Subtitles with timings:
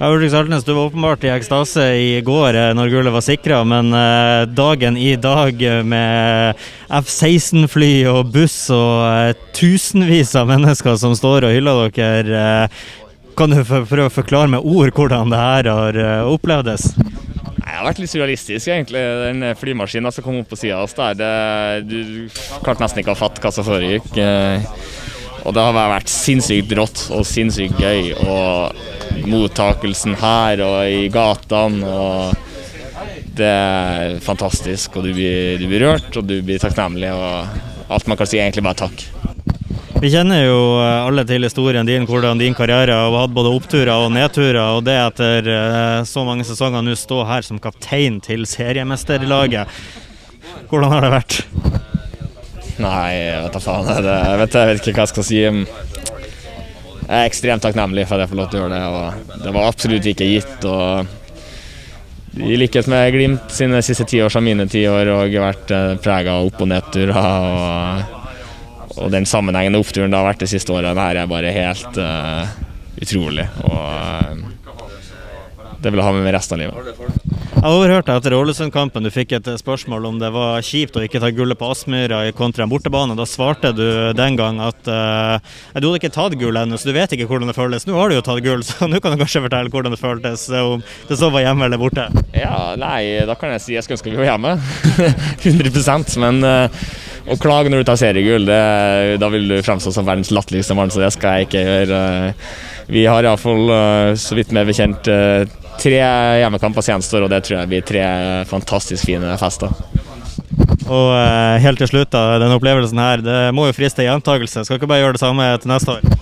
[0.00, 3.90] Ulrik Saltnes, du var åpenbart i ekstase i går eh, når gullet var sikra, men
[3.90, 6.60] eh, dagen i dag med
[7.00, 12.86] F-16-fly og buss og eh, tusenvis av mennesker som står og hyller dere, eh,
[13.38, 16.92] kan du prøve å forklare med ord hvordan det her har eh, opplevdes?
[16.94, 19.02] Det har vært litt surrealistisk, egentlig.
[19.02, 22.30] Den flymaskinen som kom opp på sida av oss der, du
[22.62, 24.14] klarte nesten ikke å fatte hva som foregikk.
[25.44, 28.12] Og det har vært sinnssykt rått og sinnssykt gøy.
[28.24, 32.44] Og mottakelsen her og i gatene og
[33.38, 34.96] Det er fantastisk.
[34.98, 37.12] Og du blir, du blir rørt, og du blir takknemlig.
[37.14, 39.04] Og alt man kan si, egentlig bare takk.
[39.98, 43.90] Vi kjenner jo eh, alle til historien din, hvordan din karriere har hatt både oppturer
[43.94, 48.46] og nedturer, og det etter eh, så mange sesonger nå stå her som kaptein til
[48.46, 49.66] seriemesterlaget.
[50.70, 51.40] Hvordan har det vært?
[52.78, 53.88] Nei, jeg vet da faen.
[53.88, 55.38] Det, jeg, vet, jeg vet ikke hva jeg skal si.
[57.08, 58.84] Jeg er ekstremt takknemlig for at jeg får lov til å gjøre det.
[58.92, 60.66] Og det var absolutt ikke gitt.
[60.68, 65.72] Og I likhet med Glimt sine siste ti år som mine ti år og vært
[66.04, 67.16] prega av opp- og nedturer.
[67.18, 71.98] Og, og den sammenhengende oppturen det har vært de siste årene, her er bare helt
[72.02, 72.46] uh,
[73.00, 73.48] utrolig.
[73.64, 74.46] Og uh,
[75.78, 77.27] det vil jeg ha med meg resten av livet.
[77.58, 81.32] Jeg overhørte etter Ålesund-kampen du fikk et spørsmål om det var kjipt å ikke ta
[81.34, 83.16] gullet på Aspmyra kontra en bortebane.
[83.18, 83.82] Da svarte du
[84.14, 85.42] den gang at uh,
[85.74, 87.88] du hadde ikke tatt gull ennå, så du vet ikke hvordan det føles.
[87.88, 90.46] Nå har du jo tatt gull, så nå kan du kanskje fortelle hvordan det føltes,
[90.54, 92.06] om det så var hjemme eller borte.
[92.30, 94.54] Ja, nei, da kan jeg si jeg skulle ønske vi var hjemme.
[95.42, 96.86] 100 Men uh,
[97.28, 98.58] å klage når du tar seriegull, det,
[99.22, 102.02] da vil du fremstå som verdens latterligste mann, så det skal jeg ikke gjøre.
[102.88, 105.44] Vi har iallfall, uh, så vidt meg bekjent, uh,
[105.78, 106.00] tre
[106.42, 108.04] hjemmekamper som gjenstår, og det tror jeg blir tre
[108.50, 109.74] fantastisk fine fester.
[110.88, 111.10] Og
[111.60, 114.64] helt til slutt, da, denne opplevelsen her, det må jo friste gjentakelse.
[114.64, 116.18] Skal ikke bare gjøre det samme til neste år?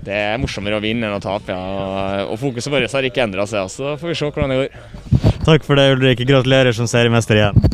[0.00, 2.24] Det er morsommere å vinne enn å tape, ja.
[2.26, 5.30] Og fokuset vårt har ikke endra seg, så får vi se hvordan det går.
[5.44, 6.24] Takk for det, Ulrik.
[6.26, 7.70] Gratulerer som seriemester igjen.